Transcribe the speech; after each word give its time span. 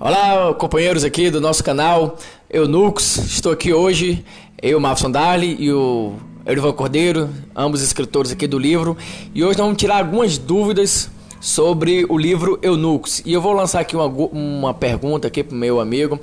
Olá, 0.00 0.52
companheiros 0.54 1.04
aqui 1.04 1.30
do 1.30 1.40
nosso 1.40 1.62
canal 1.62 2.18
Eunucos. 2.50 3.16
Estou 3.16 3.52
aqui 3.52 3.72
hoje, 3.72 4.24
eu, 4.60 4.80
Marcos 4.80 5.08
Dali 5.10 5.56
e 5.56 5.72
o 5.72 6.14
Erivan 6.44 6.72
Cordeiro, 6.72 7.30
ambos 7.54 7.80
escritores 7.80 8.32
aqui 8.32 8.48
do 8.48 8.58
livro. 8.58 8.96
E 9.32 9.44
hoje 9.44 9.56
nós 9.56 9.66
vamos 9.66 9.80
tirar 9.80 9.98
algumas 9.98 10.36
dúvidas 10.36 11.08
sobre 11.40 12.04
o 12.08 12.18
livro 12.18 12.58
Eunucos. 12.60 13.22
E 13.24 13.32
eu 13.32 13.40
vou 13.40 13.52
lançar 13.52 13.80
aqui 13.80 13.94
uma, 13.94 14.06
uma 14.06 14.74
pergunta 14.74 15.28
aqui 15.28 15.44
para 15.44 15.54
o 15.54 15.58
meu 15.58 15.78
amigo, 15.80 16.18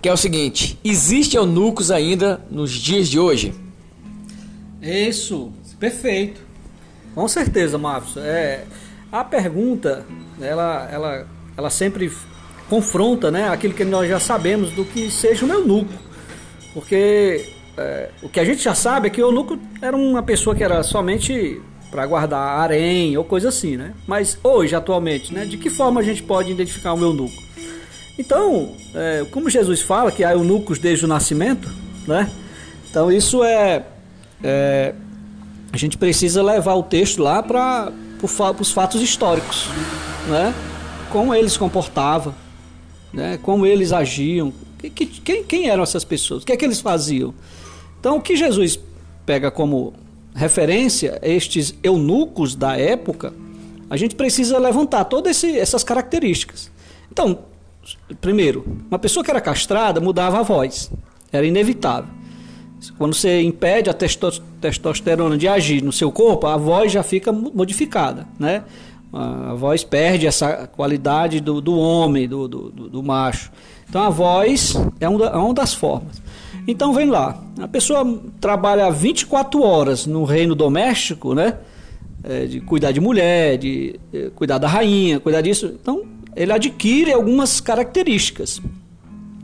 que 0.00 0.08
é 0.08 0.12
o 0.12 0.16
seguinte: 0.16 0.78
existe 0.84 1.36
eunucos 1.36 1.90
ainda 1.90 2.40
nos 2.48 2.70
dias 2.70 3.08
de 3.08 3.18
hoje? 3.18 3.52
Isso, 4.80 5.50
perfeito. 5.80 6.40
Com 7.12 7.26
certeza, 7.26 7.76
Marcos. 7.76 8.16
É, 8.18 8.64
a 9.10 9.24
pergunta, 9.24 10.06
ela, 10.40 10.88
ela, 10.92 11.26
ela 11.56 11.70
sempre 11.70 12.08
confronta 12.70 13.32
né, 13.32 13.48
aquilo 13.48 13.74
que 13.74 13.84
nós 13.84 14.08
já 14.08 14.20
sabemos 14.20 14.70
do 14.70 14.84
que 14.84 15.10
seja 15.10 15.44
um 15.44 15.52
eunuco. 15.52 15.92
Porque 16.72 17.44
é, 17.76 18.10
o 18.22 18.28
que 18.28 18.38
a 18.38 18.44
gente 18.44 18.62
já 18.62 18.76
sabe 18.76 19.08
é 19.08 19.10
que 19.10 19.20
o 19.20 19.26
eunuco 19.26 19.58
era 19.82 19.96
uma 19.96 20.22
pessoa 20.22 20.54
que 20.54 20.62
era 20.62 20.80
somente 20.84 21.60
para 21.90 22.06
guardar 22.06 22.60
harém 22.60 23.16
ou 23.16 23.24
coisa 23.24 23.48
assim, 23.48 23.76
né? 23.76 23.92
Mas 24.06 24.38
hoje, 24.44 24.76
atualmente, 24.76 25.34
né, 25.34 25.44
de 25.44 25.58
que 25.58 25.68
forma 25.68 26.00
a 26.00 26.04
gente 26.04 26.22
pode 26.22 26.52
identificar 26.52 26.94
um 26.94 27.02
eunuco? 27.02 27.42
Então, 28.16 28.72
é, 28.94 29.26
como 29.32 29.50
Jesus 29.50 29.80
fala 29.80 30.12
que 30.12 30.22
há 30.22 30.32
eunucos 30.32 30.78
desde 30.78 31.04
o 31.04 31.08
nascimento, 31.08 31.68
né? 32.06 32.30
Então 32.88 33.10
isso 33.10 33.42
é, 33.42 33.84
é 34.44 34.94
a 35.72 35.76
gente 35.76 35.98
precisa 35.98 36.40
levar 36.40 36.74
o 36.74 36.84
texto 36.84 37.20
lá 37.20 37.42
para 37.42 37.92
os 38.22 38.70
fatos 38.70 39.00
históricos, 39.02 39.68
né? 40.28 40.54
Como 41.10 41.34
eles 41.34 41.56
comportavam, 41.56 42.32
né? 43.12 43.38
como 43.42 43.66
eles 43.66 43.92
agiam, 43.92 44.52
que, 44.78 44.90
que, 44.90 45.06
quem, 45.06 45.44
quem 45.44 45.68
eram 45.68 45.82
essas 45.82 46.04
pessoas, 46.04 46.42
o 46.42 46.46
que 46.46 46.52
é 46.52 46.56
que 46.56 46.64
eles 46.64 46.80
faziam. 46.80 47.34
Então, 47.98 48.16
o 48.16 48.20
que 48.20 48.36
Jesus 48.36 48.78
pega 49.26 49.50
como 49.50 49.92
referência 50.34 51.18
estes 51.22 51.74
eunucos 51.82 52.54
da 52.54 52.76
época, 52.76 53.32
a 53.88 53.96
gente 53.96 54.14
precisa 54.14 54.58
levantar 54.58 55.04
todas 55.04 55.42
essas 55.44 55.84
características. 55.84 56.70
Então, 57.10 57.40
primeiro, 58.20 58.64
uma 58.88 58.98
pessoa 58.98 59.24
que 59.24 59.30
era 59.30 59.40
castrada 59.40 60.00
mudava 60.00 60.38
a 60.38 60.42
voz, 60.42 60.90
era 61.32 61.44
inevitável. 61.44 62.20
Quando 62.96 63.14
você 63.14 63.42
impede 63.42 63.90
a 63.90 63.94
testosterona 63.94 65.36
de 65.36 65.46
agir 65.46 65.82
no 65.82 65.92
seu 65.92 66.10
corpo, 66.10 66.46
a 66.46 66.56
voz 66.56 66.90
já 66.90 67.02
fica 67.02 67.30
modificada, 67.30 68.26
né? 68.38 68.64
A 69.12 69.54
voz 69.54 69.82
perde 69.82 70.26
essa 70.26 70.68
qualidade 70.68 71.40
do, 71.40 71.60
do 71.60 71.76
homem, 71.76 72.28
do, 72.28 72.46
do, 72.46 72.70
do, 72.70 73.02
macho. 73.02 73.50
Então 73.88 74.02
a 74.02 74.08
voz 74.08 74.76
é, 75.00 75.06
é 75.06 75.08
uma 75.08 75.54
das 75.54 75.74
formas. 75.74 76.22
Então 76.66 76.92
vem 76.92 77.10
lá, 77.10 77.42
a 77.58 77.66
pessoa 77.66 78.20
trabalha 78.40 78.88
24 78.90 79.62
horas 79.62 80.06
no 80.06 80.24
reino 80.24 80.54
doméstico, 80.54 81.34
né? 81.34 81.56
É, 82.22 82.44
de 82.44 82.60
cuidar 82.60 82.92
de 82.92 83.00
mulher, 83.00 83.56
de 83.56 83.98
é, 84.12 84.30
cuidar 84.34 84.58
da 84.58 84.68
rainha, 84.68 85.18
cuidar 85.18 85.40
disso. 85.40 85.74
Então 85.80 86.04
ele 86.36 86.52
adquire 86.52 87.12
algumas 87.12 87.60
características, 87.60 88.60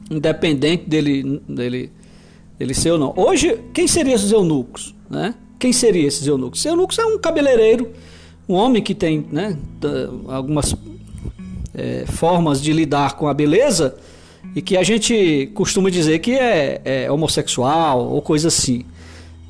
independente 0.09 0.89
dele, 0.89 1.43
dele, 1.49 1.91
dele 2.57 2.75
ser 2.75 2.93
ou 2.93 2.99
não. 2.99 3.13
Hoje, 3.17 3.59
quem 3.75 3.89
seriam 3.89 4.15
esses 4.15 4.31
eunucos? 4.31 4.95
Né? 5.11 5.35
Quem 5.59 5.73
seriam 5.73 6.07
esses 6.07 6.27
eunucos? 6.27 6.65
Eunucos 6.65 6.99
é 6.99 7.05
um 7.05 7.19
cabeleireiro 7.19 7.91
um 8.49 8.55
homem 8.55 8.83
que 8.83 8.95
tem 8.95 9.27
né, 9.31 9.57
algumas 10.29 10.75
é, 11.75 12.05
formas 12.07 12.63
de 12.63 12.73
lidar 12.73 13.17
com 13.17 13.27
a 13.27 13.35
beleza 13.35 13.97
e 14.55 14.63
que 14.63 14.77
a 14.77 14.83
gente 14.83 15.51
costuma 15.55 15.91
dizer 15.91 16.21
que 16.21 16.33
é, 16.33 16.81
é 16.85 17.11
homossexual 17.11 18.07
ou 18.07 18.23
coisa 18.23 18.49
assim. 18.49 18.85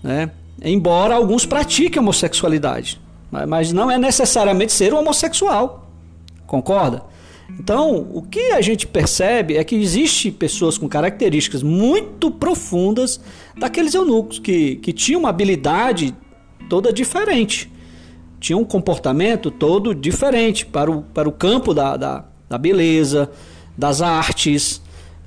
Né? 0.03 0.31
Embora 0.63 1.15
alguns 1.15 1.45
pratiquem 1.45 2.01
homossexualidade, 2.01 3.01
mas 3.47 3.73
não 3.73 3.91
é 3.91 3.99
necessariamente 3.99 4.73
ser 4.73 4.95
um 4.95 4.99
homossexual. 4.99 5.89
Concorda? 6.47 7.03
Então, 7.61 8.09
o 8.13 8.23
que 8.23 8.53
a 8.53 8.61
gente 8.61 8.87
percebe 8.87 9.57
é 9.57 9.63
que 9.63 9.77
existe 9.77 10.31
pessoas 10.31 10.77
com 10.77 10.89
características 10.89 11.63
muito 11.63 12.31
profundas 12.31 13.21
daqueles 13.57 13.95
eunucos 13.95 14.39
que, 14.39 14.77
que 14.77 14.93
tinham 14.93 15.21
uma 15.21 15.29
habilidade 15.29 16.15
toda 16.69 16.93
diferente 16.93 17.71
tinha 18.41 18.57
um 18.57 18.65
comportamento 18.65 19.51
todo 19.51 19.95
diferente 19.95 20.67
para 20.67 20.91
o, 20.91 21.03
para 21.03 21.29
o 21.29 21.33
campo 21.33 21.73
da, 21.73 21.97
da, 21.97 22.25
da 22.49 22.59
beleza, 22.59 23.31
das 23.77 24.03
artes, 24.03 24.81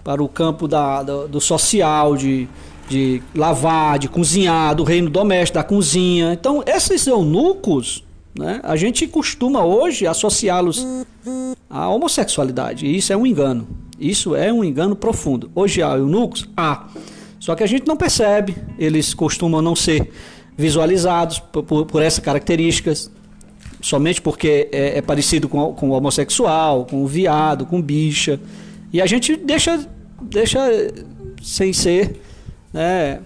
para 0.03 0.24
o 0.24 0.28
campo 0.28 0.68
da, 0.68 1.03
da, 1.03 1.25
do 1.25 1.42
social, 1.42 2.16
de, 2.16 2.47
de 2.88 3.22
lavar, 3.36 4.00
de 4.00 4.08
cozinhar, 4.08 4.75
do 4.75 4.84
reino 4.84 5.09
doméstico, 5.09 5.58
da 5.58 5.64
cozinha. 5.64 6.34
Então, 6.34 6.64
esses 6.66 7.06
eunucos, 7.08 8.03
né, 8.38 8.59
a 8.64 8.75
gente 8.75 9.08
costuma 9.08 9.64
hoje 9.64 10.08
associá-los 10.08 10.86
à 11.70 11.90
homossexualidade. 11.90 12.86
E 12.86 12.97
isso 12.97 13.14
é 13.14 13.18
um 13.18 13.26
engano. 13.26 13.68
Isso 14.00 14.36
é 14.36 14.52
um 14.52 14.64
engano 14.64 14.96
profundo. 14.96 15.52
Hoje 15.53 15.84
há 15.84 15.97
eunucos? 15.97 16.47
Há. 16.56 16.88
Só 17.40 17.56
que 17.56 17.64
a 17.64 17.68
gente 17.68 17.88
não 17.88 17.96
percebe, 17.96 18.56
eles 18.78 19.14
costumam 19.14 19.62
não 19.62 19.76
ser 19.76 20.12
visualizados 20.59 21.40
por, 21.40 21.64
por, 21.64 21.86
por 21.86 22.02
essas 22.02 22.20
características, 22.20 23.09
somente 23.80 24.22
porque 24.22 24.68
é, 24.74 24.97
é 24.97 25.02
parecido 25.02 25.47
com, 25.47 25.74
com 25.74 25.90
o 25.90 25.94
homossexual, 25.94 26.86
com 26.86 27.02
o 27.02 27.08
viado, 27.08 27.66
com 27.66 27.81
bicha. 27.81 28.38
E 28.92 29.02
a 29.02 29.06
gente 29.06 29.38
deixa, 29.38 29.80
deixa 30.22 30.59
sem 31.42 31.72
ser 31.72 32.20
né, 32.74 33.22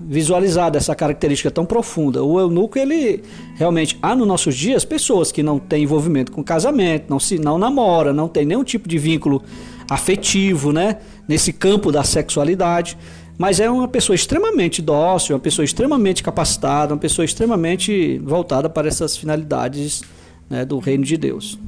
visualizada 0.00 0.76
essa 0.76 0.92
característica 0.92 1.52
tão 1.52 1.64
profunda. 1.64 2.24
O 2.24 2.40
eunuco, 2.40 2.76
ele 2.76 3.22
realmente 3.54 3.96
há 4.02 4.16
nos 4.16 4.26
nossos 4.26 4.56
dias 4.56 4.84
pessoas 4.84 5.30
que 5.30 5.44
não 5.44 5.60
têm 5.60 5.84
envolvimento 5.84 6.32
com 6.32 6.42
casamento, 6.42 7.08
não 7.08 7.20
se 7.20 7.38
não 7.38 7.58
namora, 7.58 8.12
não 8.12 8.26
tem 8.26 8.44
nenhum 8.44 8.64
tipo 8.64 8.88
de 8.88 8.98
vínculo 8.98 9.40
afetivo, 9.88 10.72
né, 10.72 10.98
nesse 11.28 11.52
campo 11.52 11.92
da 11.92 12.02
sexualidade 12.02 12.98
mas 13.38 13.60
é 13.60 13.68
uma 13.70 13.88
pessoa 13.88 14.14
extremamente 14.14 14.80
dócil, 14.80 15.34
uma 15.34 15.40
pessoa 15.40 15.64
extremamente 15.64 16.22
capacitada, 16.22 16.94
uma 16.94 17.00
pessoa 17.00 17.24
extremamente 17.24 18.18
voltada 18.18 18.68
para 18.68 18.88
essas 18.88 19.16
finalidades 19.16 20.02
né, 20.48 20.64
do 20.64 20.78
reino 20.78 21.04
de 21.04 21.16
Deus. 21.16 21.58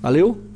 Valeu? 0.00 0.49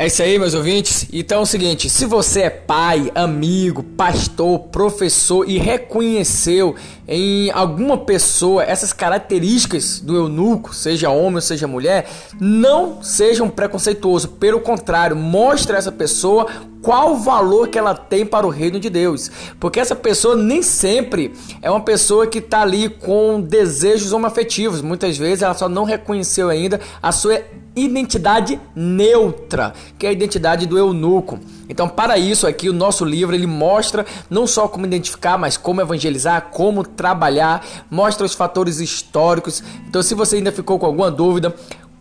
É 0.00 0.06
isso 0.06 0.22
aí, 0.22 0.38
meus 0.38 0.54
ouvintes. 0.54 1.06
Então 1.12 1.40
é 1.40 1.42
o 1.42 1.46
seguinte: 1.46 1.90
se 1.90 2.06
você 2.06 2.44
é 2.44 2.48
pai, 2.48 3.12
amigo, 3.14 3.82
pastor, 3.82 4.58
professor 4.58 5.46
e 5.46 5.58
reconheceu 5.58 6.74
em 7.06 7.50
alguma 7.50 7.98
pessoa 7.98 8.64
essas 8.64 8.94
características 8.94 10.00
do 10.00 10.16
eunuco, 10.16 10.74
seja 10.74 11.10
homem 11.10 11.34
ou 11.34 11.40
seja 11.42 11.66
mulher, 11.66 12.08
não 12.40 13.02
seja 13.02 13.44
um 13.44 13.50
preconceituoso. 13.50 14.28
Pelo 14.28 14.60
contrário, 14.60 15.14
mostre 15.14 15.76
a 15.76 15.78
essa 15.78 15.92
pessoa 15.92 16.46
qual 16.80 17.12
o 17.12 17.18
valor 17.18 17.68
que 17.68 17.78
ela 17.78 17.94
tem 17.94 18.24
para 18.24 18.46
o 18.46 18.50
reino 18.50 18.80
de 18.80 18.88
Deus. 18.88 19.30
Porque 19.58 19.80
essa 19.80 19.94
pessoa 19.94 20.34
nem 20.34 20.62
sempre 20.62 21.34
é 21.60 21.70
uma 21.70 21.82
pessoa 21.82 22.26
que 22.26 22.38
está 22.38 22.62
ali 22.62 22.88
com 22.88 23.38
desejos 23.38 24.14
homoafetivos. 24.14 24.80
Muitas 24.80 25.18
vezes 25.18 25.42
ela 25.42 25.52
só 25.52 25.68
não 25.68 25.84
reconheceu 25.84 26.48
ainda 26.48 26.80
a 27.02 27.12
sua 27.12 27.42
identidade 27.84 28.60
neutra, 28.74 29.72
que 29.98 30.06
é 30.06 30.10
a 30.10 30.12
identidade 30.12 30.66
do 30.66 30.78
eunuco. 30.78 31.38
Então, 31.68 31.88
para 31.88 32.18
isso 32.18 32.46
aqui 32.46 32.68
o 32.68 32.72
nosso 32.72 33.04
livro 33.04 33.34
ele 33.34 33.46
mostra 33.46 34.04
não 34.28 34.46
só 34.46 34.66
como 34.66 34.86
identificar, 34.86 35.38
mas 35.38 35.56
como 35.56 35.80
evangelizar, 35.80 36.48
como 36.50 36.84
trabalhar, 36.84 37.64
mostra 37.90 38.26
os 38.26 38.34
fatores 38.34 38.80
históricos. 38.80 39.62
Então, 39.88 40.02
se 40.02 40.14
você 40.14 40.36
ainda 40.36 40.50
ficou 40.50 40.78
com 40.78 40.86
alguma 40.86 41.10
dúvida, 41.10 41.54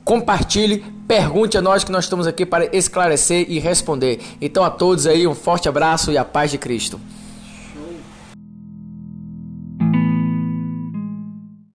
compartilhe, 0.03 0.83
pergunte 1.07 1.55
a 1.55 1.61
nós 1.61 1.83
que 1.83 1.91
nós 1.91 2.05
estamos 2.05 2.25
aqui 2.25 2.45
para 2.45 2.75
esclarecer 2.75 3.45
e 3.47 3.59
responder. 3.59 4.19
Então 4.41 4.63
a 4.63 4.69
todos 4.71 5.05
aí 5.05 5.27
um 5.27 5.35
forte 5.35 5.69
abraço 5.69 6.11
e 6.11 6.17
a 6.17 6.25
paz 6.25 6.49
de 6.49 6.57
Cristo. 6.57 6.99